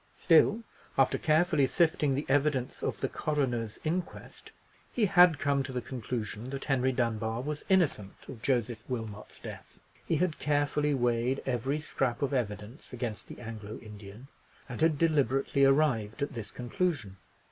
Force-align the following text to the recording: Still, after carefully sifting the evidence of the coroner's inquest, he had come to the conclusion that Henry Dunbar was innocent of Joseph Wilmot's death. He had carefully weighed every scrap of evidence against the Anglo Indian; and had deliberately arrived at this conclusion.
Still, 0.15 0.63
after 0.97 1.19
carefully 1.19 1.67
sifting 1.67 2.15
the 2.15 2.25
evidence 2.27 2.81
of 2.81 3.01
the 3.01 3.07
coroner's 3.07 3.77
inquest, 3.83 4.51
he 4.91 5.05
had 5.05 5.37
come 5.37 5.61
to 5.61 5.71
the 5.71 5.79
conclusion 5.79 6.49
that 6.49 6.65
Henry 6.65 6.91
Dunbar 6.91 7.41
was 7.41 7.63
innocent 7.69 8.15
of 8.27 8.41
Joseph 8.41 8.83
Wilmot's 8.89 9.37
death. 9.39 9.79
He 10.07 10.15
had 10.15 10.39
carefully 10.39 10.95
weighed 10.95 11.43
every 11.45 11.79
scrap 11.79 12.23
of 12.23 12.33
evidence 12.33 12.91
against 12.93 13.27
the 13.27 13.39
Anglo 13.39 13.77
Indian; 13.77 14.27
and 14.67 14.81
had 14.81 14.97
deliberately 14.97 15.65
arrived 15.65 16.23
at 16.23 16.33
this 16.33 16.49
conclusion. 16.49 17.17